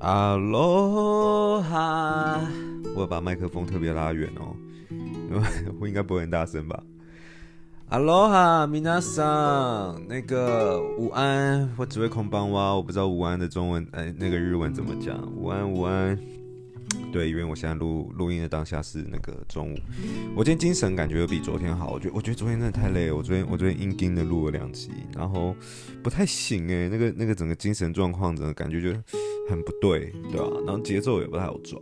[0.00, 2.40] 哈喽哈，
[2.94, 4.54] 我把麦克风特别拉远哦，
[4.90, 5.42] 因 为
[5.80, 6.80] 我应该不会很大声吧？
[7.88, 15.20] 哈喽哈，米娜桑，那个午安，我只会空邦哇，我不知道午安的中文，哎，那个日文怎么讲？
[15.34, 16.16] 午安，午安。
[17.12, 19.78] 对，因为我现在录录音的当下是那个中午，
[20.36, 21.90] 我今天精神感觉又比昨天好。
[21.90, 25.56] 我觉得我觉得昨天真的太累了，我昨天我昨天硬盯的录了两集，然后
[26.02, 28.90] 不太行诶，那个那个整个精神状况整个感觉就
[29.48, 30.46] 很不对，对吧？
[30.66, 31.80] 然后节奏也不太好抓，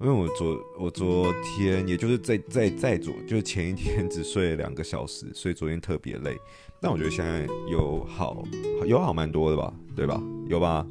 [0.00, 6.36] 因为我昨我昨天也就是在在在昨就是前一天只睡了两个小时，所以昨天特别累。
[6.80, 8.42] 但我觉得现在有好
[8.86, 10.22] 有好蛮多的吧，对吧？
[10.48, 10.86] 有吧？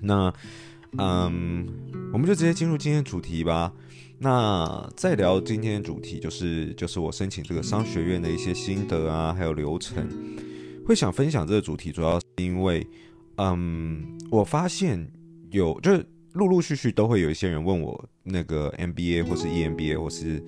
[0.00, 0.32] 那。
[0.98, 1.66] 嗯，
[2.12, 3.72] 我们就直接进入今天主题吧。
[4.18, 10.06] 那再聊今天的主题，就是就是我申请这个商学院的一些心得啊，还有流程。
[10.86, 12.86] 会想分享这个主题，主要是因为，
[13.36, 15.10] 嗯，我发现
[15.52, 20.42] 有就是陆陆续续都会有一些人问我那个 MBA 或是 EMBA 或是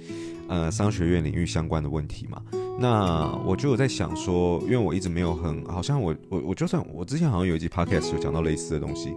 [0.48, 2.42] 呃商学院领域相关的问题嘛。
[2.80, 9.14] 那我就有在想说，因为我一直没有很，好像我我我就算我之前好像有一集 Podcast 有讲到类似的东西。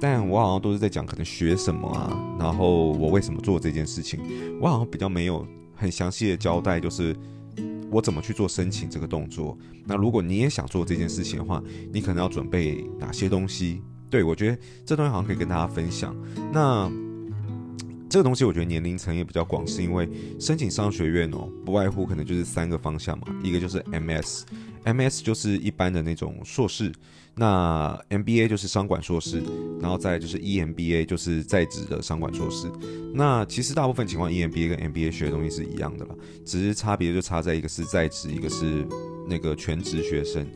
[0.00, 4.20] 但我好像都是在讲可能学什么啊，然后我为什么做这件事情，
[4.60, 5.46] 我好像比较没有
[5.76, 7.14] 很详细的交代，就是
[7.88, 9.56] 我怎么去做申请这个动作。
[9.84, 13.80] 那如果你也想做这件事情的话，你可能要准备哪些东西？
[14.12, 16.14] 对，我觉得这东西好像可以跟大家分享。
[16.52, 16.92] 那
[18.10, 20.06] 这个东西我觉得年龄层也比较广，是因为
[20.38, 26.92] 申请商学院哦，不外乎可能就是三个方向嘛，一个就是 MS，MS 就是一般的那种硕士。
[27.34, 29.42] 那 MBA 就是商管硕士，
[29.80, 32.70] 然后再就是 EMBA 就是在职的商管硕士。
[33.14, 38.86] 那其实大部分情况 EMBA 跟 MBA 学的东西是一样的啦，只是差别就差在一个是在职，一个是
[39.32, 40.46] 那个全职学生。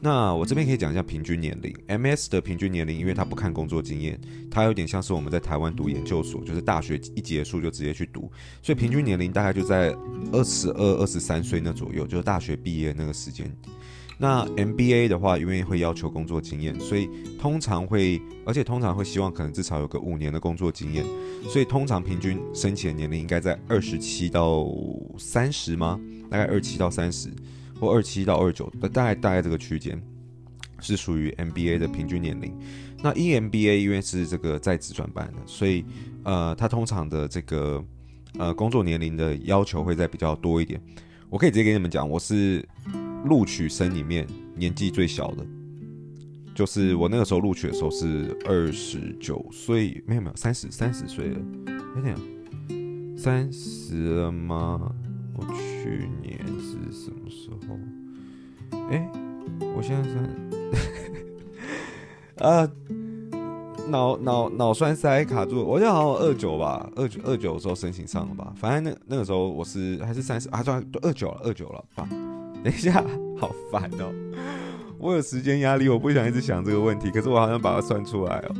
[0.00, 4.18] 那我这边可以讲一下平均年龄，MS 的平均年龄，因为他不看工作经验，
[4.50, 8.28] 他有点像是我们在台湾读研究所，就是大学一结束就直接去读，
[8.62, 9.94] 所以平均年龄大概就在
[10.32, 13.48] 二十二、二十三岁那左右，就是大学毕业那个时间。
[14.18, 17.08] 那 MBA 的话，因为会要求工作经验，所以
[17.40, 21.04] 通常会，而且通常会希望可能至少有个五年的工作经验，
[21.48, 24.66] 所以通常平均申请年龄应该在二十七到
[25.18, 26.00] 三十吗？
[26.30, 27.30] 大概二七到三十，
[27.82, 30.00] 或二七到二九，大概大概这个区间
[30.78, 32.56] 是属于 MBA 的平均年龄。
[33.02, 35.84] 那 EMBA 因为是这个在职转班的，所以
[36.22, 37.84] 呃，他通常的这个
[38.38, 40.80] 呃工作年龄的要求会再比较多一点。
[41.28, 42.64] 我可以直接跟你们讲，我是。
[43.24, 44.26] 录取生里面
[44.56, 45.46] 年纪最小的，
[46.56, 51.40] 就是我那个时候录取的时候是二十九岁，没有没有三十三十岁了，
[52.02, 52.16] 哎呀，
[53.16, 54.92] 三十了吗？
[55.34, 58.78] 我去年是什么时候？
[58.90, 59.08] 哎，
[59.76, 60.28] 我现在三，
[62.48, 62.68] 啊，
[63.88, 72.08] 脑脑脑栓塞卡住，我就好像二九吧，二九二九的时候申请上了吧，反正那那个时候我是还是三十，啊，算二九了，二九了吧。
[72.64, 73.04] 等一下，
[73.36, 74.12] 好烦哦！
[74.98, 77.10] 我有时间压力，我不想一直想这个问题。
[77.10, 78.54] 可是我好像把它算出来哦。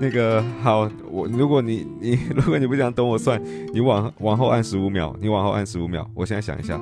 [0.00, 3.38] 那个好，我如果你你如果你不想等我算，
[3.70, 6.10] 你往往后按十五秒，你往后按十五秒。
[6.14, 6.80] 我现在想一下，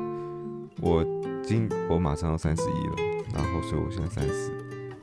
[0.80, 1.04] 我
[1.42, 4.52] 今我马上要三十一了，然后所以我现在三十，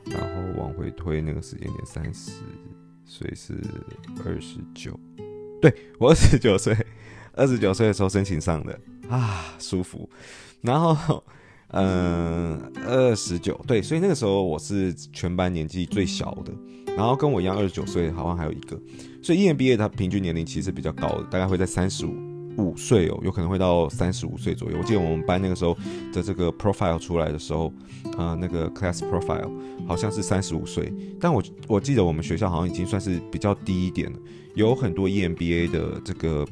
[0.06, 2.40] 然后往回推那个时间点三十，
[3.04, 3.52] 所以是
[4.24, 4.98] 二十九。
[5.60, 6.74] 对，我二十九岁，
[7.34, 10.08] 二十九岁的时候申请上的啊，舒服。
[10.62, 11.22] 然后。
[11.78, 16.52] 嗯，二十九，对，所以那个时候我是全班年纪最小的，
[16.96, 18.80] 然后跟我一样二十九岁，好像还有一个，
[19.22, 22.14] 所以 EMBA 它平均年龄其实比较高的，大概会在三十五
[22.56, 24.78] 五岁哦，有可能会到三十五岁左右。
[24.78, 25.76] 我记得我们班那个时候
[26.14, 27.70] 的这个 profile 出来的时候，
[28.16, 29.50] 呃，那个 class profile
[29.86, 34.18] 好像是三十五岁，但我我记得我们学校好像已经算是比较低一点了，
[34.54, 36.46] 有很多 EMBA 的这个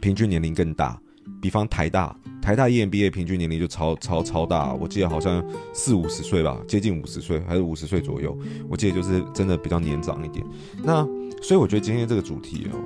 [0.00, 0.96] 平均年龄更大，
[1.40, 2.14] 比方台大。
[2.40, 5.44] 台大 EMBA 平均年龄就超超超大，我记得好像
[5.74, 8.34] 四五十岁吧，接近五十岁还是五十岁左右，
[8.70, 10.42] 我记得就是真的比较年长一点。
[10.82, 11.04] 那
[11.42, 12.78] 所以我觉得今天这个主题哦，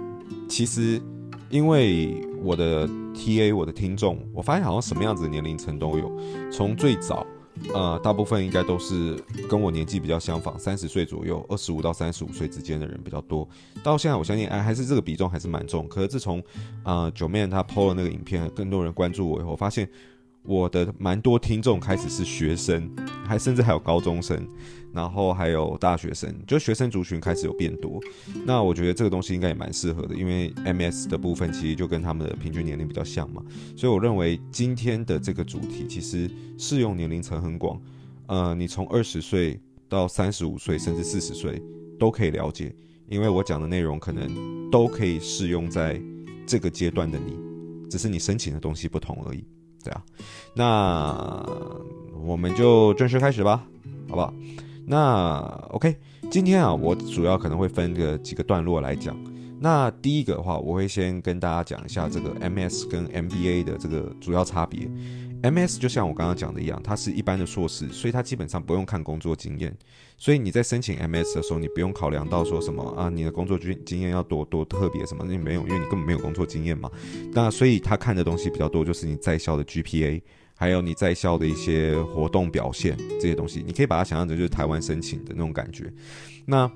[0.49, 1.00] 其实
[1.49, 6.11] 因为我的 TA 我的听众，我发现好像什么样子的年龄层都有，
[6.50, 7.25] 从最早。
[7.75, 9.16] 呃，大部分应该都是
[9.49, 13.49] 跟我年纪比较相仿，三十岁左右，二十五到三十五岁之间的人比较多。
[13.82, 15.87] 到现在，我相信哎，还是这个比重还是蛮重。
[15.88, 16.43] 可是自从
[16.82, 19.88] 呃，Joeman 他 PO 了那个影片，更多人关注我以后，发现。
[20.44, 22.91] 我的蛮多听众开始是学生，
[23.25, 24.47] 还甚至还有高中生，
[24.93, 28.00] 然后还有大学生，就学生族群开始有变多。
[28.44, 33.43] 那我觉得这个东西应该也蛮适合的，因为 MS 的部分其实就跟他们的平均年龄比较像嘛，
[33.77, 37.81] 所以我认为今天的这个主题其实适用年龄层很广，
[38.27, 41.62] 呃，你从二十岁到三十五岁甚至四十岁
[41.99, 42.75] 都可以了解。
[43.09, 46.00] 因为我讲的内容可能都可以适用在
[46.47, 47.37] 这个阶段的你，
[47.91, 49.44] 只是你申请的东西不同而已。
[49.84, 50.02] 对啊，
[50.55, 51.44] 那
[52.25, 53.64] 我们就正式开始吧，
[54.08, 54.32] 好不好？
[54.87, 55.38] 那
[55.70, 55.96] OK，
[56.31, 59.17] 今天啊，我主要可能会分个几个段落来讲。
[59.61, 64.90] 那第一个的话，我会先跟大家讲一下这个 MS 跟 MBA 的这个主要差别。
[65.43, 69.77] MS 就像我刚刚讲的一样，它是一般的硕士，所以它基本上不用看工作经验。
[70.17, 76.89] 所以你在申请 MS 的时候，你不用考量到说什么啊，你的工作经经验要多多特别什么，你没有，因为你根本没有工作经验嘛。
[77.33, 80.23] 那所以他看的东西比较多，就是你在校的 GPA，
[80.55, 83.65] 还有你在校的一些活动表现这些东西。
[83.67, 85.93] 你可以把它想象成就是台湾申请的那种感觉。
[86.47, 86.71] 那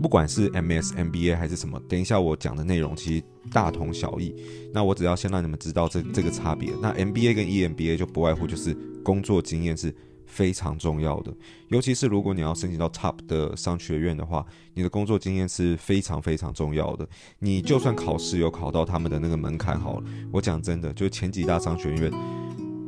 [0.00, 4.34] 不管是 MS、MBA 还是什么，等一下我讲的内容其实大同小异。
[4.72, 6.70] 那我只要先让你们知道这这个差别。
[6.80, 9.94] 那 MBA 跟 EMBA 就不外乎就是工作经验是
[10.26, 11.34] 非常重要的，
[11.68, 14.44] 尤其是如果你要申请到 Top 的商学院的话，
[14.74, 17.08] 你的工作经验是非常非常重要的。
[17.38, 22.12] 你就算考试有考到他们的那个门槛好了，我讲真的，就前几大商学院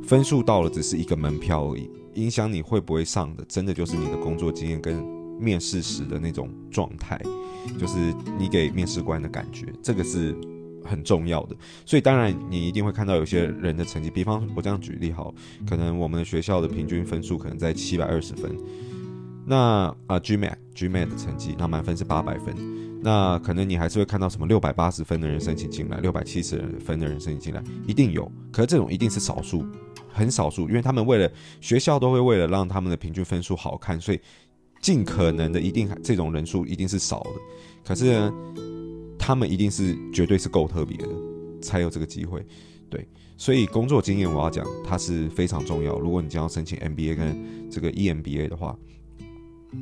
[0.04, 5.02] 分数到了只是一个门票而已，影响你会不会上的，真的就是你的工作经验跟
[5.38, 7.20] 面试时的那种状态，
[7.78, 10.36] 就是你给面试官的感觉，这个是
[10.84, 11.56] 很重要的。
[11.86, 15.34] 所以当然你一定会看到有些人的成绩，比方我这样举例好，
[15.68, 18.56] 可能我们的学校的平均分数可能在七百二十分，
[19.46, 22.54] 那啊 GMAT GMAT 的成绩，那满分是八百分，
[23.02, 28.30] 那可能你还是会看到什么六百八十分的人申请进来，六百七十分的人申请进来，一定有。
[28.50, 29.64] 可是这种一定是少数，
[30.08, 31.30] 很少数，因为他们为了
[31.60, 34.20] 学校都会为了让他们的平均分数好看，所以。
[34.80, 37.30] 尽可能的，一定这种人数一定是少的，
[37.84, 38.32] 可是呢，
[39.18, 41.08] 他们一定是绝对是够特别的，
[41.60, 42.44] 才有这个机会。
[42.88, 45.98] 对，所以工作经验我要讲，它是非常重要。
[45.98, 48.78] 如果你将要申请 MBA 跟这个 EMBA 的话，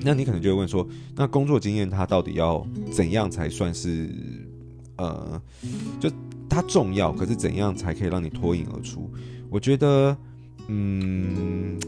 [0.01, 4.11] 那你可能就会问说，那工作经验它到底要怎样才算是
[4.97, 5.41] 呃，
[6.01, 6.11] 就
[6.49, 9.09] 它重要，可是怎样才可以让你脱颖而出？
[9.51, 10.17] 我觉得，
[10.69, 11.79] 嗯，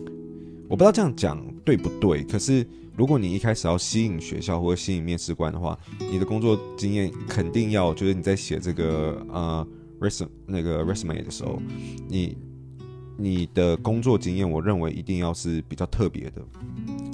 [0.68, 2.66] 我不知道这样讲对不对，可是。
[2.98, 5.78] 如果你一开始要吸引学校或者吸引面试官的话，
[6.10, 9.64] 你的工作经验肯定要，就是你在写这个呃
[10.00, 11.62] resume 那个 resume 的时候，
[12.08, 12.36] 你
[13.16, 16.42] 你的工作经验，我认为一定要是比较特别的。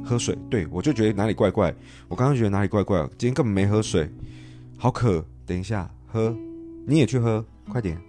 [0.02, 1.75] 喝水，对，我就觉得哪里怪怪，
[2.08, 4.08] 我刚刚觉得哪里怪怪，今天根本没喝水，
[4.78, 6.34] 好渴，等一下喝，
[6.86, 8.00] 你也去喝，快点，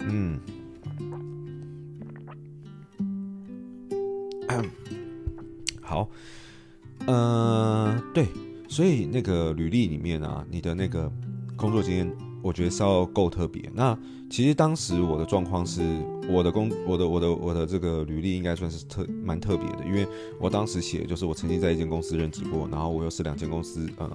[0.00, 0.40] 嗯。
[5.94, 6.08] 好，
[7.06, 8.26] 呃，对，
[8.68, 11.08] 所以那个履历里面啊，你的那个
[11.54, 12.12] 工作经验，
[12.42, 13.70] 我觉得是要够特别。
[13.72, 13.96] 那
[14.28, 15.82] 其实当时我的状况是，
[16.28, 20.04] 我的工，我的我的我的这个履历应该算是特蛮特别的，因为
[20.40, 24.10] 我当时写就是我曾经在一间公司任职过，然后我又是两间公司，呃，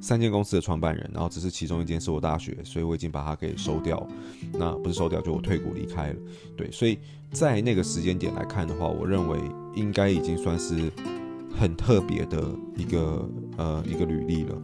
[0.00, 4.04] 三间公司的创办人，然后只是其中一间是我大学，所以我已经把它给收掉，
[4.54, 6.16] 那不是收掉，就我退股离开了。
[6.56, 6.98] 对，所以
[7.30, 9.38] 在那个时间点来看的话，我认为
[9.74, 10.90] 应该已经算是。
[11.52, 13.28] 很特别的一个
[13.58, 14.56] 呃一个履历了，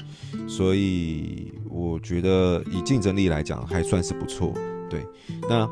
[0.48, 4.54] 所以我觉得以竞争力来讲还算是不错。
[4.88, 5.04] 对，
[5.50, 5.68] 那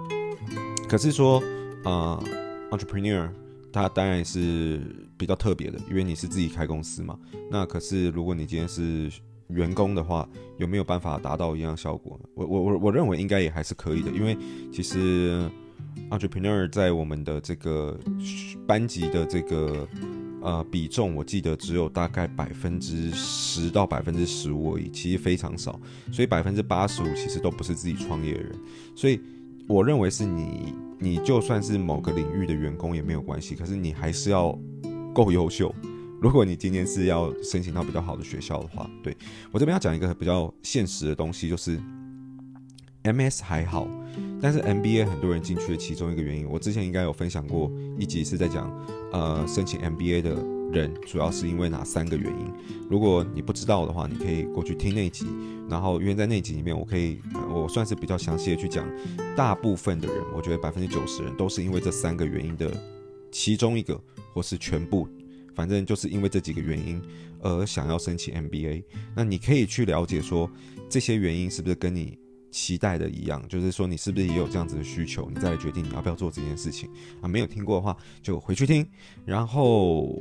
[0.87, 1.43] 可是说
[1.85, 2.23] 呃
[2.71, 3.31] ，entrepreneur
[3.73, 4.83] 他当然是
[5.17, 7.19] 比较特别的，因为你是自己开公司嘛。
[7.51, 9.11] 那可是如果你今天是
[9.49, 10.29] 员工的话，
[10.59, 12.29] 有没有办法达到一样效果呢？
[12.35, 14.37] 我我我我认为应该也还是可以的，因为
[14.71, 15.49] 其实
[16.11, 17.99] entrepreneur 在我们的这个
[18.67, 19.89] 班级的这个。
[20.45, 25.81] 呃，比重我记得只有大概百分之十到百分之十五而已，其实非常少。
[26.13, 28.55] 所以百分之八十五其实都不是自己创业的人。
[28.95, 29.19] 所以
[29.67, 34.55] 我认为是你，你就算是某个领域的员工也没有关系，可是你还是要
[35.15, 35.75] 够优秀。
[36.21, 39.17] 如果你今天是要申请到比较好的学校的话，对，
[39.51, 41.81] 我这边要讲一个比较现实的东西，就是
[43.05, 43.89] MS 还好。
[44.41, 48.71] 但是 MBA 很多人进去的其中一个原因，我之前应该有分享过一集是在讲，
[49.11, 50.35] 呃，申请 MBA 的
[50.71, 52.53] 人主要是因为哪三个原因？
[52.91, 55.25] 如果你不知道的话，你可以过去听那集，
[55.67, 57.21] 然后因为在那集里面，我可以
[57.51, 58.87] 我算是比较详细的去讲，
[59.35, 62.71] 大部分的人，我觉得百分之九十人都是因为这三个原因的
[63.31, 63.99] 其中一个，
[64.35, 65.09] 或是全部，
[65.55, 67.01] 反正就是因为这几个原因
[67.41, 68.85] 而想要申请 MBA。
[69.17, 70.51] 那你可以去了解说
[70.91, 72.19] 这些原因是不是跟你。
[72.55, 76.89] 期待的一样，就是说你是不是也有这样子的需求，你再来决定你要不要做这件事情
[77.21, 77.27] 啊？
[77.27, 78.87] 没有听过的话，就回去听。
[79.25, 80.17] 然后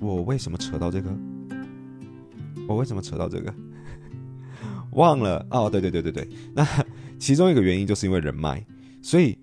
[0.00, 1.16] 我为什么扯到这个？
[2.66, 3.54] 我为什么扯到这个？
[4.90, 6.28] 忘了哦，对对对对对。
[6.52, 6.66] 那
[7.20, 8.66] 其中一个原因就是因为人脉，
[9.00, 9.38] 所以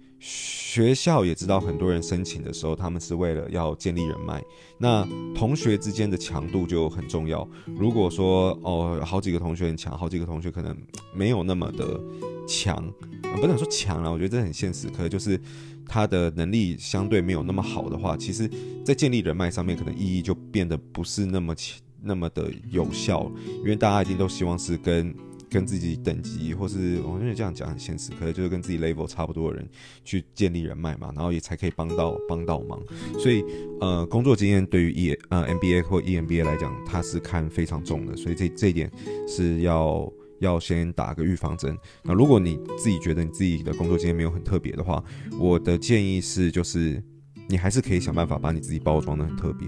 [0.76, 4.44] 学校也知道很多人申请的时候，他们是为了要建立人脉。
[4.78, 7.48] 那同学之间的强度就很重要。
[7.66, 10.76] 如果说哦，好几个同学很强，好几个同学可能
[11.14, 11.98] 没有那么的
[12.46, 12.92] 强，
[13.40, 14.90] 不能说强了，我觉得这很现实。
[14.90, 15.40] 可能就是
[15.88, 18.52] 他的能力相对没有那么好的话，其实
[18.84, 21.56] 在建立人脉上面，可能意义就变得不是那么
[22.02, 25.16] 那么的有效，因为大家一定都希望是跟。
[25.50, 29.70] 跟自己等级，或是我觉得这样讲很现实，可能就是跟自己 level 差不多的人
[30.04, 32.82] 去建立人脉嘛，然后也才可以帮到帮到忙。
[33.20, 33.44] 所以，
[33.80, 38.92] 呃，工作经验对于 E 呃 MBA 或 EMBA 来讲，它是看非常重的，所以这这一点
[39.28, 41.78] 是要要先打个预防针。
[42.04, 45.04] 那如果你自己觉得你自己的工作经验没有很特别的话，
[45.40, 47.02] 我的建议是，就是
[47.48, 49.68] 你还是可以想办法把你自己包装得很特别。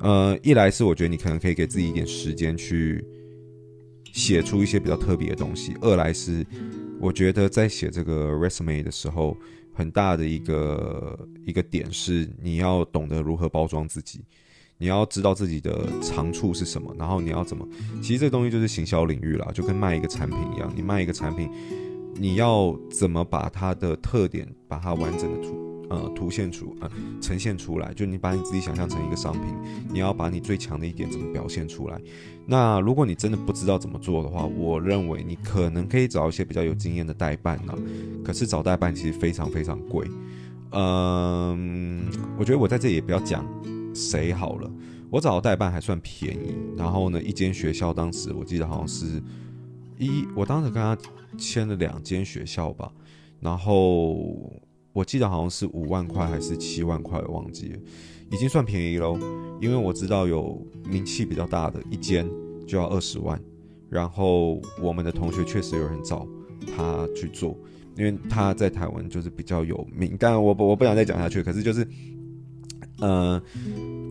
[0.00, 3.04] 呃，一来是我觉得你可能可以给自己一点时间去。
[4.14, 5.74] 写出一些比较特别的东西。
[5.80, 6.46] 二来是，
[7.00, 9.36] 我觉得在写这个 resume 的时候，
[9.72, 14.20] 很大的一个一个点是，你要懂得如何包装自己，
[14.78, 17.68] 你要知道自己的长处是什么，然后你要怎么。
[18.00, 21.50] 其实这东西就是行销领域啦，就跟卖一个产品一样，你卖一个产品，
[22.14, 25.63] 你要怎么把它的特点，把它完整的出。
[25.94, 29.44] 呃，凸现出呃，呈现出来，就你把你自己想象成一个商品，
[29.88, 32.00] 你要把你最强的一点怎么表现出来。
[32.46, 37.72] 那如果你真的不知道怎么做的话，我认为你可能可以找一些比较有经验的代办呢、
[38.24, 40.06] 可是找代办其实非常非常贵。
[40.72, 42.04] 嗯，
[42.36, 43.46] 我觉得我在这里也不要讲
[43.94, 44.68] 谁好了，
[45.10, 46.56] 我找的代办还算便宜。
[46.76, 49.22] 然后呢，一间学校当时我记得好像是
[49.96, 50.98] 一，我当时跟他
[51.38, 52.90] 签了两间学校吧，
[53.38, 54.52] 然后。
[54.94, 57.78] 我记得好像是五万块还是七万块，忘记了，
[58.30, 59.18] 已经算便宜喽。
[59.60, 62.24] 因为我知道有名气比较大的一间
[62.64, 63.38] 就要二十万，
[63.90, 66.24] 然后我们的同学确实有人找
[66.76, 67.58] 他去做，
[67.96, 70.16] 因为他在台湾就是比较有名。
[70.16, 71.84] 但我不我不想再讲下去，可是就是，
[73.00, 73.42] 呃，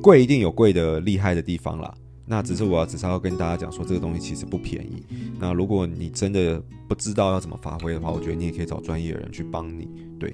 [0.02, 1.96] 贵一定有贵的厉害的地方啦。
[2.26, 5.04] 那只是我要只是要跟大家讲说，这个东西其实不便宜。
[5.38, 9.90] 那如果你真的不知道要怎么发挥的话，我觉得你也可以找专业的人去帮你。
[10.18, 10.34] 对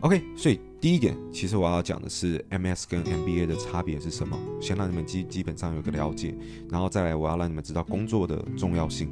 [0.00, 0.22] ，OK。
[0.36, 6.32] 所以第一点，其实我要讲的是 MS 跟 MBA 的差别是什么，先让你们基基本上有个了解，
[6.70, 9.08] 然后再来我要让你们知道工作的重要性，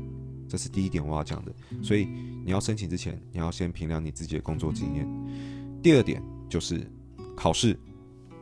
[0.48, 1.52] 这是第一点我要讲的。
[1.82, 2.06] 所以
[2.44, 5.08] 你要申请之前，你要先评量你自己的工作经验。
[5.82, 6.80] 第二点就是
[7.34, 7.76] 考试。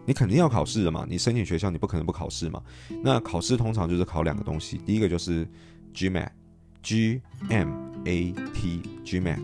[0.08, 2.62] 你肯定要考试的嘛，你申请学校，你不可能不考试嘛。
[3.04, 5.46] 那考试通常就是考两个东西，第一个就是
[5.94, 7.68] GMAT，G M
[8.06, 9.38] A T，GMAT。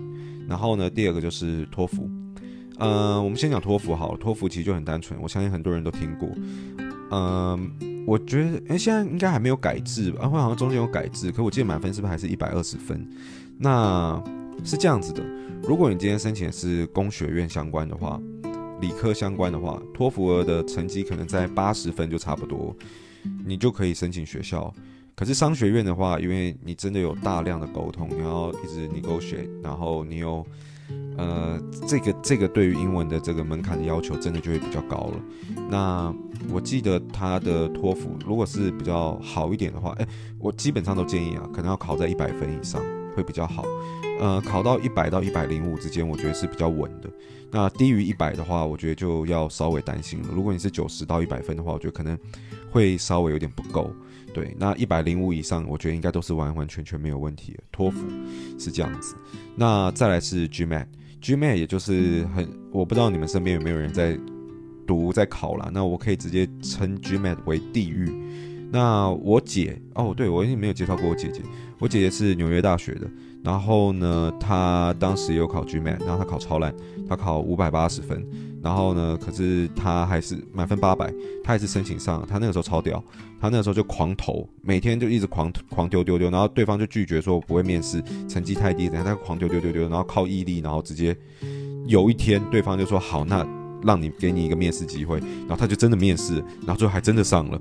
[0.49, 2.09] 然后呢，第二个就是托福。
[2.79, 6.31] 嗯，我们先讲托福好了，托福其实就很单纯，我相信很多人都听过。
[7.11, 10.23] 嗯，我觉得，哎，现在应该还没有改制吧？
[10.23, 13.07] 啊，好像中间有改制，可我记得满分是不是还是一百二十分？
[13.59, 14.19] 那
[14.65, 15.23] 是这样子的，
[15.63, 18.19] 如果你今天申请的是工学院相关的话。
[18.85, 22.77] 理科相关的话，托福的成绩可能在八十分就差不多，
[23.47, 24.71] 你就可以申请学校。
[25.17, 30.45] 可是商学院的话，因为你真的有大量的沟通，你要一直 negotiate，然后你有
[31.17, 35.15] 呃这个这个对于英文的这个门槛的要求，真的就会比较高了。
[35.71, 36.15] 那
[36.53, 40.07] 我记得他的托福如果是比较好一点的话，诶，
[40.39, 42.83] 我基本上都建议啊，可能要考在一百分以上
[43.17, 43.65] 会比较好。
[44.21, 47.11] 呃，考到一百到一百零五之间，我觉得是比较稳的。
[47.51, 50.29] 那低于一百的话，我觉得就要稍微担心了。
[50.33, 52.19] 如果你是九十到一百分的话，我觉得可能
[52.71, 53.93] 会稍微有点不够。
[54.33, 57.63] 对，那一百零五以上，我觉得应该都是完完全全没有问题的。
[57.71, 57.99] 托福
[58.59, 59.15] 是这样子。
[59.55, 64.19] 那再来是 GMAT，GMAT 也就是很，我不知道你们身边有没有人在
[64.85, 65.71] 读在考啦。
[65.73, 68.11] 那我可以直接称 GMAT 为地狱。
[68.73, 71.41] 那我姐哦，对，我已经没有介绍过我姐姐，
[71.79, 73.09] 我姐姐是纽约大学的。
[73.45, 76.75] 然后呢，他当时也有考 GMAT，然后他考超烂，
[77.07, 78.27] 他考五百八十分。
[78.63, 81.13] 然后呢，可是他还是满分八百，
[81.45, 82.27] 他还是申请上了。
[82.27, 83.05] 他那个时候超屌，
[83.39, 91.15] 他那个时候就狂投，每天就一直狂狂丢丢丢，然后对方就拒绝说不会面试，成绩太低，等下他狂丢丢丢丢，然后靠毅力，然后直接
[91.87, 93.47] 有一天对方就说好，那
[93.83, 96.37] 让你给你一个面试机会，然后他就真的面试，
[96.67, 97.61] 然后最后还真的上了。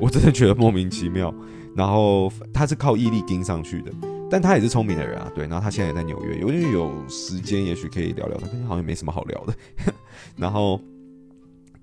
[0.00, 1.32] 我真的觉得莫名其妙。
[1.74, 3.90] 然后他是靠毅力盯上去的。
[4.32, 9.54] 但他也是聪明的人啊，对，然后他现在也在纽约，因为有时间，也许可以聊聊他，好像没什么好聊的。
[10.38, 10.80] 然后，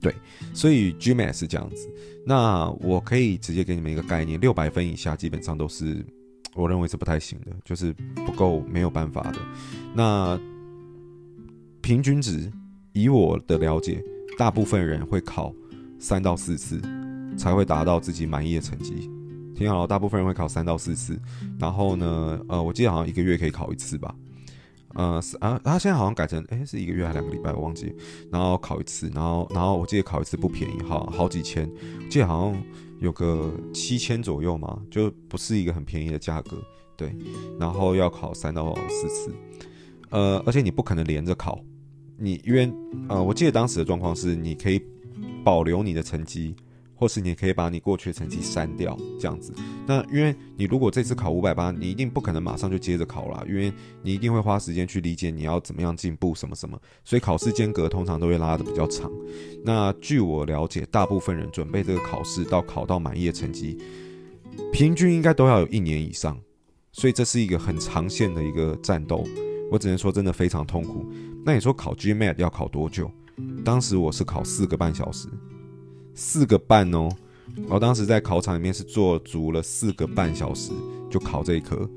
[0.01, 0.11] 对，
[0.51, 1.87] 所以 GMAT 是这样子。
[2.25, 6.03] 那我可以直接给你们一个概念，六百分以下基本上都是
[6.55, 7.93] 我认为是不太行的，就是
[8.25, 9.37] 不够，没有办法的。
[9.93, 10.39] 那
[11.81, 12.51] 平均值，
[12.93, 14.03] 以我的了解，
[14.39, 15.53] 大部分人会考
[15.99, 16.81] 三到四次
[17.37, 19.07] 才会达到自己满意的成绩。
[19.59, 21.19] 挺好，大部分人会考三到四次，
[21.59, 24.15] 然后呢，呃，我记得好像一个月可以考一次吧。
[24.95, 27.93] 呃，是啊，他现在好像改成，哎，是一个月还是两个礼拜，我忘记。
[28.31, 31.69] 然后考一次，然后，然后我记得考一次不便宜，好好几千，
[32.09, 32.63] 记得好像
[32.99, 36.57] 有个七千左右嘛，就不是一个很便宜的价格，
[36.95, 37.13] 对。
[37.59, 39.35] 然后要考三到四次，
[40.09, 41.59] 呃，而且你不可能连着考，
[42.17, 42.71] 你因为，
[43.09, 44.81] 呃，我记得当时的状况是，你可以
[45.43, 46.55] 保留你的成绩。
[46.99, 49.53] 或是你可以把你过去的成绩删掉，这样子。
[49.87, 53.71] 那因为你如果这次考五百八，你一定不可能马上就接着考啦，因为
[54.03, 59.09] 你一定会花时间去理解你要怎么样进步什么什么，所以考试间隔通常都会拉得比较长。
[59.63, 63.77] 那据我了解，大部分人准备这个考试到考到满意的成绩，
[64.73, 66.37] 平均应该都要有一年以上，
[66.91, 69.25] 所以这是一个很长线的一个战斗。
[69.71, 71.05] 我只能说真的非常痛苦。
[71.45, 73.09] 那你说考 GMAT 要考多久？
[73.63, 75.29] 当时我是考四个半小时。
[76.19, 77.09] 四个半哦，
[77.69, 80.73] 我当时在考场里面是做足了四个半小时
[81.09, 81.89] 就考这一科，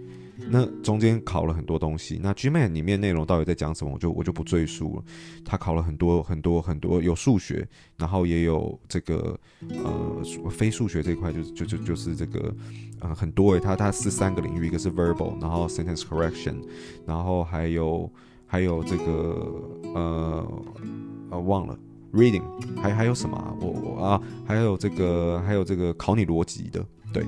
[0.48, 2.20] 那中间考了很多东西。
[2.22, 5.02] 那 GMAT 里面内容到底在讲什么，我就我就不赘述了。
[5.44, 9.36] 他考了很多很多很多，有数学，然后也有这个
[9.70, 12.54] 呃非数学这一块，就就就就是这个
[13.00, 16.62] 呃很多诶，他他是三个领域，一个是 verbal，然后 sentence correction，
[17.04, 18.08] 然后还有
[18.46, 20.62] 还有这个呃
[21.30, 21.76] 呃忘了。
[22.12, 22.42] Reading
[22.76, 23.54] 还还有什么啊？
[23.60, 26.84] 我我啊，还有这个还有这个考你逻辑的。
[27.12, 27.24] 对，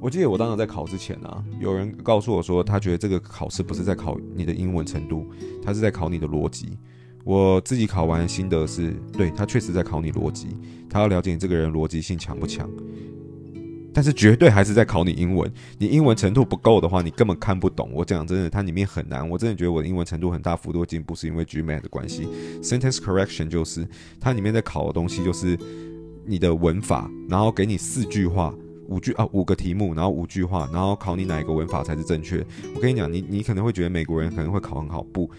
[0.00, 5.26] 我记得我当时在考之前呢，有人告诉我说，他觉得这个考试不是在考你的英文程度，
[5.62, 6.78] 他是在考你的逻辑。
[7.24, 10.56] 我自己考完心得是，对，他确实在考你逻辑，
[10.88, 12.68] 他要了解你这个人逻辑性强不强。
[13.94, 17.90] 但是绝对还是在考你英文，你英文程度不够的话，你根本看不懂。
[17.92, 19.28] 我讲真的，它里面很难。
[19.28, 22.26] 我真的觉得我的英文程度很大幅度进步，是因为 GMAT 的关系。
[22.62, 23.86] Sentence correction 就是
[24.18, 25.58] 它里面在考的东西，就是
[26.24, 28.54] 你的文法，然后给你四句话、
[28.88, 32.42] 五句啊五个题目，然后五句话，然后考你哪一个文法才是正确。
[32.74, 35.30] 我跟你讲，你你可能会觉得美国人可能会考很好，不，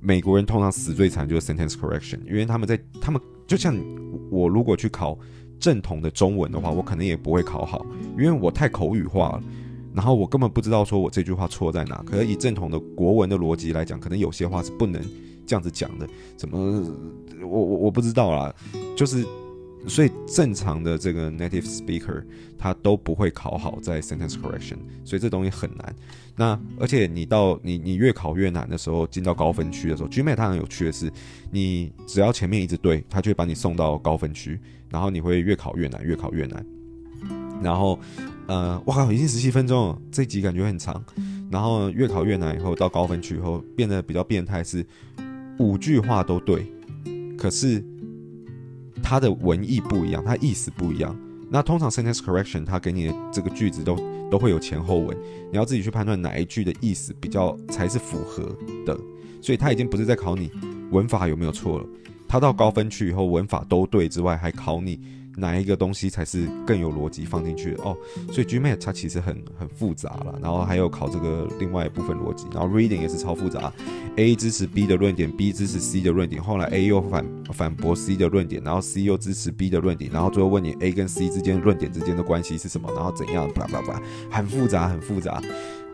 [0.00, 3.76] 美国人通常死最惨就是 sentence correction，因为他们在他们就像
[4.30, 5.18] 我如果去考。
[5.62, 7.86] 正统的中文的话，我可能也不会考好，
[8.18, 9.42] 因为我太口语化了，
[9.94, 12.02] 然后我根本不知道说我这句话错在哪。
[12.04, 15.00] 可是以正统的国文的逻辑来讲，可能有些话是不能
[15.46, 16.08] 这样子讲的。
[16.36, 16.58] 怎么？
[17.42, 18.52] 我我我不知道啦，
[18.96, 19.24] 就是
[19.86, 22.24] 所以正常的这个 native speaker
[22.58, 25.94] 他都不会考好在 sentence correction，所以这东西很难。
[26.34, 31.12] 那而且你到你你越考越难的时候，进到高分区的时候，GMAT 它很有趣的是，
[31.52, 34.58] 你只要前面一直对，它就会把你送到高分区。
[34.92, 36.64] 然后你会越考越难，越考越难。
[37.62, 37.98] 然后，
[38.46, 41.02] 呃，哇，已经十七分钟了，这集感觉很长。
[41.50, 44.84] 然后越考越难，以后到高分区以后，变得比较变态，是
[45.58, 46.66] 五句话都对，
[47.38, 47.82] 可是
[49.02, 51.16] 它的文意不一样，它意思不一样。
[51.50, 53.96] 那通常 sentence correction 它给你的这个句子都
[54.30, 55.16] 都会有前后文，
[55.50, 58.44] 你要自己去判断哪一句的意思比较才是符合
[58.86, 58.98] 的。
[59.40, 60.50] 所以它已经不是在考你
[60.90, 61.86] 文法有没有错了。
[62.32, 64.98] 他到高分区以后，文法都对之外，还考你
[65.36, 67.94] 哪一个东西才是更有逻辑放进去的哦。
[68.32, 73.70] 所以 GMAT 它其实很很复杂了，然后还有考这个另外一部分逻辑，然后 Reading 也是超复杂。
[74.16, 80.90] A 支持 B 的论点，B 支持 C 的论点，后来 A 又反反驳 C 的论点，然后 C 又支持 B 的论点，然后最后问你 A
[80.90, 85.38] 跟 C 之间论点之间的关系是什么，然后怎样，叭叭叭，很复杂，很复杂。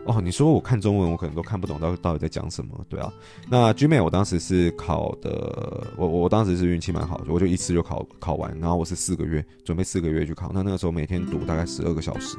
[0.09, 3.13] 哦，你说我看中文，我可能都看不懂到到底在讲什么，对啊。
[3.47, 12.35] 那 GMAT 我当时是考的，我我当时是运气蛮好的，我就一次就考考完，然后我是四个月准备四个月去考，那那个时候每天读大概十二个小时，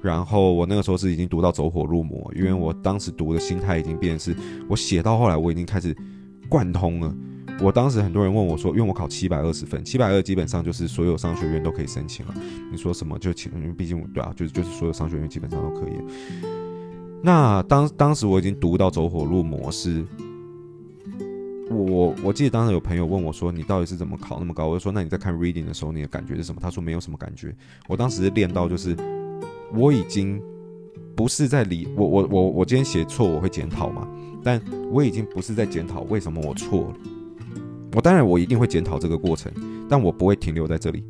[0.00, 4.34] 然后我那个时候是已经读到走火入魔，因为我当时读的心态已经变是，
[4.68, 5.94] 我写到后来我已经开始
[6.48, 7.14] 贯通了。
[7.62, 12.34] 我当时很多人问我说，因为我考七百二十分，七百二基本上就是所有商学院都可以申请了。
[12.72, 15.92] 你说什么就请，因为毕竟对啊，就是就是所有商学院基本上都可以。
[17.22, 20.04] 那当当时我已经读到走火入魔，是
[21.68, 27.54] 我我我记得当时有朋友问我说：“你到底是怎么考那么高？”我就说：“那你在看 reading 的时候，你的感觉是什么？”他说：“没有什么感觉。”
[27.88, 28.96] 我当时练到就是
[29.74, 30.40] 我已经
[31.14, 34.08] 不是在理我我我我今天写错我会检讨嘛，
[34.42, 36.94] 但我已经不是在检讨为什么我错了。
[37.94, 39.52] 我当然我一定会检讨这个过程，
[39.88, 41.04] 但我不会停留在这里，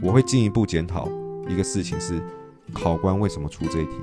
[0.00, 1.08] 我会进一步检讨
[1.48, 2.22] 一个事情是
[2.72, 3.96] 考官为什么出这一题。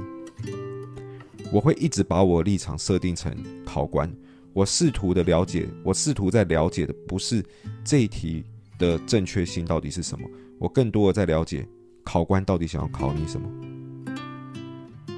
[1.51, 3.34] 我会一直把我的立场设定成
[3.65, 4.12] 考官，
[4.51, 7.43] 我试图的了解，我试图在了解的不是
[7.84, 8.43] 这一题
[8.77, 10.27] 的正确性到底是什么，
[10.60, 11.65] 我更多的在了解
[12.03, 13.49] 考官到底想要考你什么，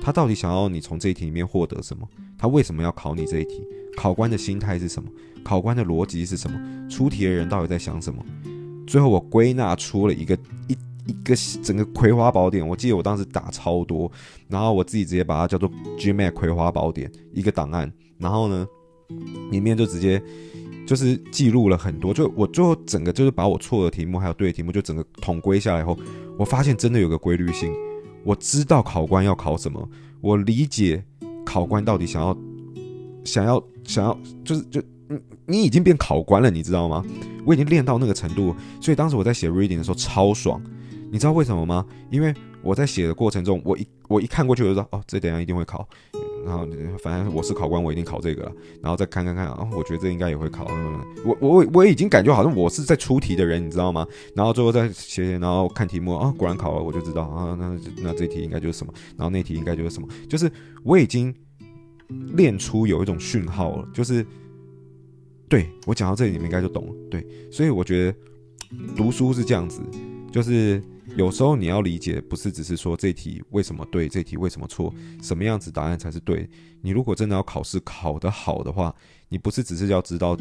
[0.01, 5.09] 他到底想要你从这一题里面获得什么，他为什么要考你这一题，考官的心态是什么，
[5.43, 8.23] 考官的逻辑是什么，出题的人到底在想什么，
[8.85, 10.37] 最后我归纳出了一个
[10.67, 10.77] 一。
[11.07, 14.11] 一个整个葵花宝典，我记得我当时打超多，
[14.47, 18.67] 然后我自己直接把它叫做 GMAT 葵花宝典一个档案，然后呢，
[19.49, 20.21] 里面就直接
[20.85, 25.97] 就是记录了很多，就我最后整个就是把我错的题目还有对的题目就整个统归下来以后，
[26.37, 27.73] 我发现真的有个规律性，
[28.23, 29.89] 我知道考官要考什么，
[30.21, 31.03] 我理解
[31.45, 32.37] 考官到底想要
[33.23, 37.01] 想要想要就是就你你已经变考官了，你知道吗？
[37.45, 40.61] 我已经练到那个程度，所以当时我在写 reading 的时候超爽，
[41.11, 41.85] 你知道为什么吗？
[42.11, 45.87] 因为我在写的过程中，我一我一看过去我就知道哦，这等下一定会考。
[46.45, 46.65] 然后
[47.03, 48.51] 反正我是考官，我一定考这个了。
[48.81, 50.65] 然后再看看看啊，我觉得这应该也会考。
[50.69, 54.07] 嗯、我我我已经感觉好像我是在出题的人，你知道吗？
[54.33, 60.49] 然后最后再写，然后看题目啊，果然考了，我就知道啊，那那这题应该就是什么，然后那题应该就是什么，就是
[60.83, 61.33] 我已经
[62.35, 64.25] 练出有一种讯号了，就是
[65.49, 66.93] 对我讲到这里，你们应该就懂了。
[67.09, 68.17] 对，所以我觉得
[68.95, 69.81] 读书是这样子，
[70.31, 70.81] 就是。
[71.17, 76.47] 有时候你要理解，不是只是说这题为什么对，这题为什么错，什么样子答案才是对。
[76.81, 78.93] 你如果真的要考试考得好的话，
[79.27, 80.37] 你不是只是要知道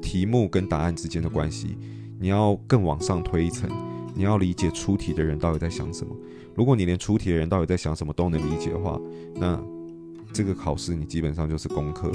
[0.00, 1.76] 题目跟答案之间的关系，
[2.18, 3.68] 你要更往上推一层，
[4.14, 6.16] 你要理解出题的人到底在想什么。
[6.54, 8.98] 如果你连出题的人到底在想什么都能理解的话，
[9.34, 9.62] 那
[10.32, 12.10] 这个考试你基本上就是功课。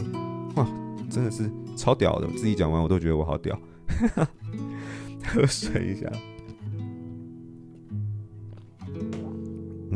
[0.55, 0.67] 哇，
[1.07, 2.25] 真的是超屌的！
[2.25, 3.55] 我自己讲完我都觉得我好屌。
[5.23, 6.11] 喝水一下。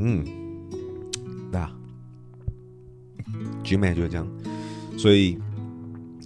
[0.02, 0.24] 嗯，
[1.52, 1.76] 对、啊、
[3.64, 4.28] GMAT 就是这样，
[4.98, 5.38] 所以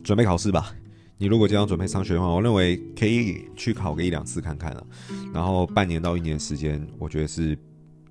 [0.04, 0.74] 准备考试吧。
[1.18, 4.86] 你如果这样准备上学的话，我认为可以去考个一两次看看了。
[5.34, 7.58] 然后半年到一年时间，我觉得是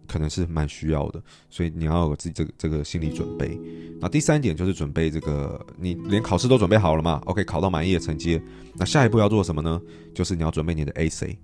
[0.08, 1.22] 可能是蛮需要的。
[1.50, 3.60] 所以你要有自己这个这个心理准备。
[4.00, 8.40] 那第三点就是准备这个，你连考试都准备好了嘛？OK，考到满意的成绩，
[8.76, 9.80] 那下一步要做什么呢？
[10.14, 11.36] 就是你要准备你的 AC。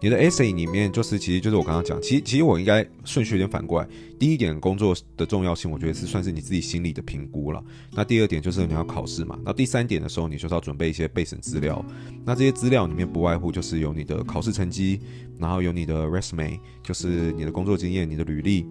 [0.00, 3.88] 你的 essay 里面就是，其实就是我刚刚讲，其实其实我应该顺序有点反过来。
[4.18, 7.62] 第一点，工作的重要性，我觉得是算是你自己心里的评估了。
[7.92, 9.38] 那第二点就是你要考试嘛。
[9.44, 11.84] 那第三点的时候，你就是要准备一些备审资料。
[12.24, 15.00] 那这些资料里面不外乎就是有你的考试成绩，
[15.38, 18.66] 然后有你的 resume，就是你的工作经验、你的履历，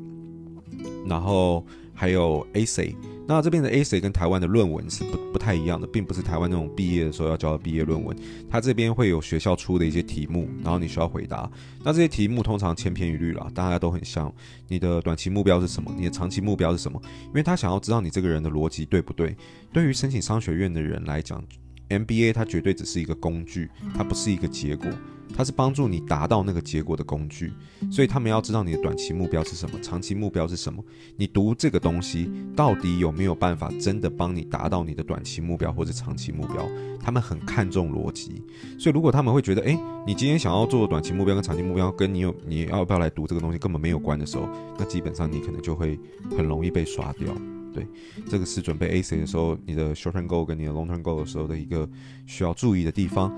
[1.07, 2.95] 然后还有 A C，。
[3.27, 8.15] 那这边的 A C 跟台湾的论文是不不太一样的，并不是台湾那种毕业的时候要交的毕业论文，
[8.47, 11.49] 它这边会有学校出的一些题目，然后你需要回答。
[11.83, 14.31] 那这些题目通常千篇一律啦，大家都很像。
[14.67, 15.91] 你的短期目标是什么？
[15.97, 17.01] 你的长期目标是什么？
[17.27, 19.35] 因为他想要知道你这个人的逻辑对不对。
[19.73, 21.43] 对于申请商学院的人来讲
[21.89, 24.87] ，MBA 它绝对只是一个工具，它不是一个结果。
[25.35, 27.51] 它是帮助你达到那个结果的工具，
[27.91, 30.83] 所以他们要知道你的短期目标是什么，长期目标是什么。
[31.17, 36.65] 你读这个东西到底有没有办法真的帮你达到你的短期目标或者长期目标？
[37.01, 38.41] 他们很看重逻辑，
[38.79, 44.47] 所以如果他们会觉得，诶，你今天想要做短期目标跟长期目标跟你有你要不要来读这个东西根本没有关的时候，
[44.79, 45.99] 那基本上你可能就会
[46.35, 47.27] 很容易被刷掉。
[47.73, 47.85] 对，
[48.29, 51.87] 这个是准备 A C 的时候，你的 short term goal 跟你的 long term goal 的时候的一个
[52.25, 53.31] 需要注意的地方。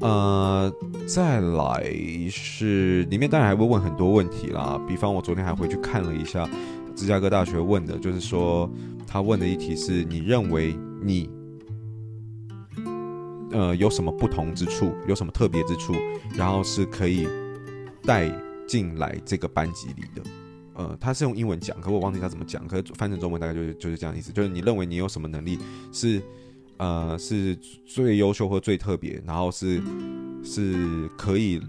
[0.00, 0.70] 呃，
[1.06, 1.90] 再来
[2.30, 6.46] 是里面当然还会问很多问题啦，比方我昨天还回去看了一下
[6.94, 8.70] 芝加哥大学问的，就是说
[9.06, 11.30] 他问的一题是你认为你
[13.52, 15.94] 呃有什么不同之处，有什么特别之处，
[16.36, 17.26] 然后是可以
[18.02, 18.30] 带
[18.68, 20.22] 进来这个班级里的。
[20.74, 25.58] 呃，他是用英文讲，可我忘记他怎么讲，可是翻成中文大概就是就是这样意思，就是你认为你有什么能力
[25.90, 26.20] 是。
[26.78, 29.82] 呃，是最优秀或最特别，然后是
[30.44, 31.60] 是可以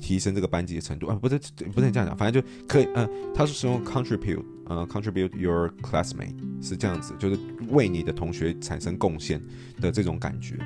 [0.00, 1.38] 提升这个班级的程度啊，不是
[1.72, 7.38] 不是这样讲，反正就可以，呃，他是使用 contribute，呃，contribute your classmate 是这样子，就是
[7.70, 9.40] 为你的同学产生贡献
[9.80, 10.56] 的这种感觉。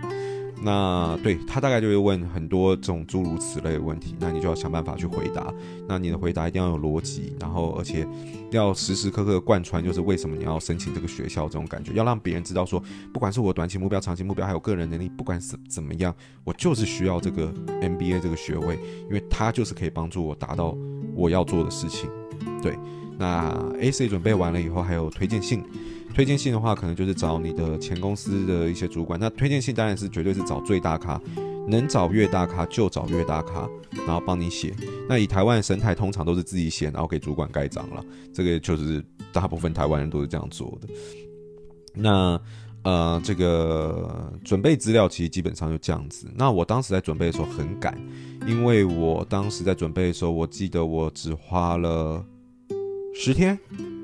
[0.60, 5.52] 那对他大概就会问很多这种诸如此类的问题，那你就要想办法去回答。
[5.88, 8.06] 那你的回答一定要有逻辑，然后而且
[8.50, 20.76] 要时时刻刻贯穿，就是为什么你要申请这个学校这种感觉，要让别人知道说，不管是我短期目标、长期目标，还有个人能力，不管怎怎么样，我就是需要这个 MBA 这个学位，因为它就是可以帮助我达到
[21.14, 22.10] 我要做的事情。
[22.60, 22.76] 对，
[23.16, 25.62] 那 A C 准备完了以后，还有推荐信。
[26.18, 29.20] 推荐信的话，可能就是找你的前公司的一些主管。
[29.20, 31.20] 那推荐信当然是绝对是找最大咖，
[31.68, 33.70] 能找越大咖就找越大咖，
[34.04, 34.74] 然后帮你写。
[35.08, 38.04] 那以台湾的生态，通常都是自己写，然后给主管盖章了。
[38.34, 39.00] 这个就是
[39.32, 40.88] 大部分台湾人都是这样做的。
[41.94, 42.40] 那
[42.82, 46.26] 呃，这个准备资料其实基本上就这样子。
[46.34, 47.96] 那我当时在准备的时候很赶，
[48.44, 52.26] 因为我当时在准备的时候，我记得我只花了
[53.14, 53.56] 十天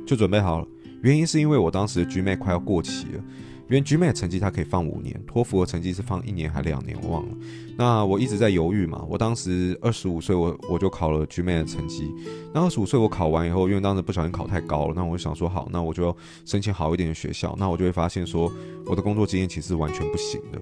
[0.06, 0.68] 就准备好了。
[1.04, 3.22] 原因是因为我当时的 GMAT 快要过期了，
[3.68, 7.36] 因为 GMAT 成绩它可以放五年，托福的成绩是放一年还两年，我忘了。
[7.76, 9.04] 那我一直在犹豫嘛。
[9.06, 12.10] 我当时二十五岁，我我就考了 GMAT 的成绩。
[12.54, 17.54] 那二十五岁我考完以后，因为当时不小心考太高了，那我就想说好，那我就申请好一点的学校。
[17.58, 18.50] 那我就会发现说，
[18.86, 20.58] 我的工作经验其实完全不行的，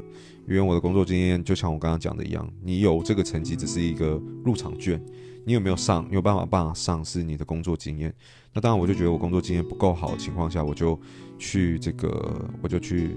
[0.49, 5.01] 因为我的工作经验就像我刚刚讲的一样，你有这个成绩只是一个入场券。
[5.45, 6.07] 你有没有上？
[6.09, 8.15] 你有办法办法上是你的工作经验。
[8.53, 10.99] 那当然，我就觉得我工作经验不够好的情况下，我就
[11.38, 13.17] 去这个，我就去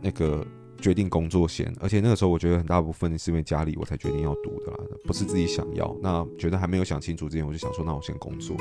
[0.00, 0.46] 那个。
[0.84, 5.96] 决定工作先，而且那个时候我觉得很大部分是因为家里我才决定要读的啦，不是自己想要。
[6.02, 8.54] 那觉得还没有想清楚之前，我就想说，那我先工作。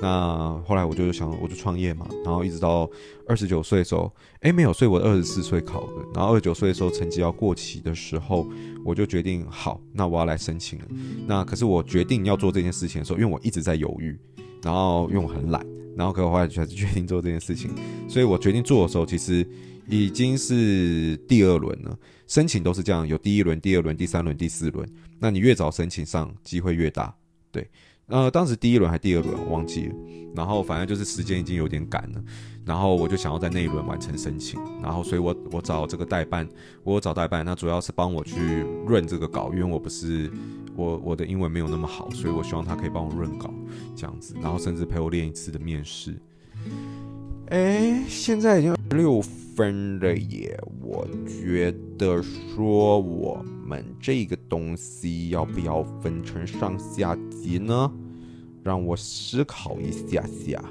[0.00, 2.06] 那后来我就想，我就创业嘛。
[2.24, 2.88] 然后一直到
[3.26, 4.08] 二十九岁的时候，
[4.42, 5.94] 哎，没有，所以我二十四岁考的。
[6.14, 8.46] 然后二十九岁的时候成绩要过期的时候，
[8.84, 10.84] 我就决定好，那我要来申请了。
[11.26, 14.16] 那可是我决定要做这件事情的时候，因为我一直在犹豫，
[14.62, 17.68] 然后因为我很懒，然后可我后来就还是决定做这件事情。
[18.08, 19.44] 所以我决定做的时候，其实。
[19.88, 24.88] 已经是第二轮了，申请都是这样，有第一轮、第二轮、第三轮、第四轮。
[25.18, 27.14] 那你越早申请上，机会越大。
[27.50, 27.70] 对，
[28.06, 29.94] 呃，当时第一轮还第二轮我忘记了，
[30.34, 32.22] 然后反正就是时间已经有点赶了，
[32.64, 36.48] 然后我就想要在那一轮完成申请，然后所以我我找这个代办，
[36.82, 38.34] 我找代办，那主要是帮我去
[38.86, 40.30] 润这个稿，因为我不是
[40.74, 43.52] 我我的英文没有那么好，所以我希望他可以帮我润稿
[43.94, 46.14] 这样子，然后甚至陪我练一次的面试。
[47.48, 57.92] 哎，现在已经六分了耶，我觉得说我们这个东西要不要分成上下集呢？
[58.62, 60.64] 让我思考一下下。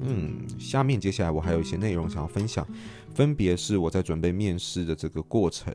[0.00, 2.66] 嗯，下面接下来我还有一些内容想要分享，
[3.14, 5.72] 分别是我在准备面试的这个过程，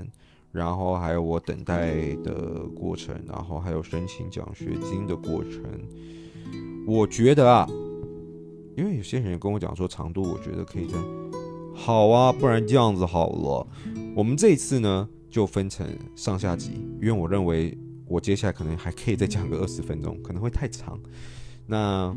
[0.52, 5.64] 然后还有我等待的过程，然后还有申请奖学金的过程。
[6.88, 7.70] 我觉得啊。
[8.80, 10.98] 因为有些人跟我讲说长度，我觉得可以再
[11.76, 13.68] 好啊，不然这样子好了。
[14.16, 20.98] 我们这一次呢就分成上下集，因为我认为我接下来可能还可以再讲个二十分钟，可能会太长。
[21.68, 22.16] 那，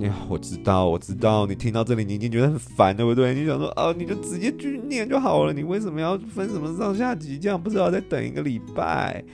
[0.00, 3.32] 呀，我知道，我知道，你听到这里你已经觉得很烦，对不对？
[3.32, 7.38] 你想说哦，你就直接去念就好了，你为什么要分什么上下集？
[7.38, 9.24] 这样不知道再等一个礼拜？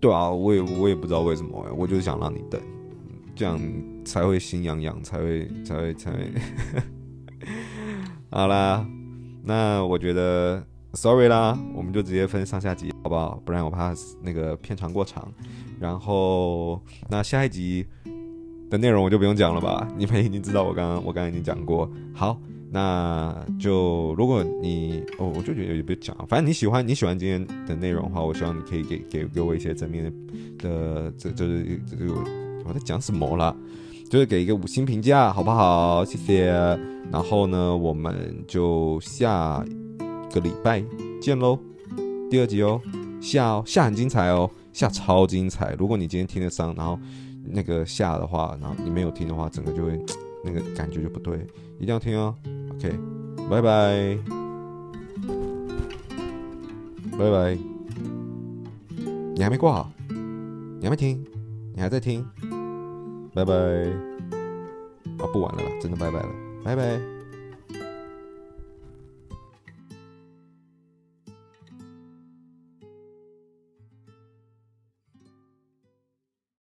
[0.00, 2.60] 对啊，我也我也不知道为什么，我就是想让你等。
[3.38, 3.56] 这样
[4.04, 6.28] 才会心痒痒，才会才会才会。
[8.30, 8.84] 好啦，
[9.44, 10.60] 那我觉得
[10.94, 13.40] ，sorry 啦，我们就直接分上下集，好不好？
[13.44, 15.32] 不然我怕那个片长过长。
[15.78, 17.86] 然后，那下一集
[18.68, 19.86] 的内容我就不用讲了吧？
[19.96, 21.88] 你们已经知道我刚刚我刚刚已经讲过。
[22.12, 22.40] 好，
[22.72, 30.12] 那就如果你哦，我就觉得也不讲，反正你喜欢你喜欢今天的内容的话，我希望你可以给给给我一些正面
[30.58, 32.47] 的这就是这个。
[32.68, 33.56] 我在讲什么了？
[34.10, 36.04] 就是给一个五星评价，好不好？
[36.04, 36.50] 谢谢。
[37.10, 39.64] 然后呢，我们就下
[40.32, 40.84] 个礼拜
[41.20, 41.58] 见喽。
[42.30, 42.80] 第二集哦，
[43.20, 45.74] 下哦，下很精彩哦，下超精彩。
[45.78, 46.98] 如果你今天听得上，然后
[47.44, 49.98] 那个下的话，然后你没有听的话，整个就会
[50.44, 51.38] 那个感觉就不对，
[51.78, 52.34] 一定要听哦。
[52.72, 52.94] OK，
[53.50, 54.18] 拜拜，
[57.18, 57.58] 拜拜。
[59.34, 59.90] 你还没挂？
[60.08, 61.24] 你还没听？
[61.74, 62.26] 你还在听？
[63.34, 63.54] 拜拜，
[65.18, 66.28] 啊，不玩了啦，真的拜拜了，
[66.64, 67.17] 拜拜。